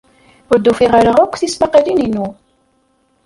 Ur 0.51 0.59
d-ufiɣ 0.59 0.91
ara 0.99 1.11
akk 1.23 1.35
tismaqqalin-inu. 1.39 2.27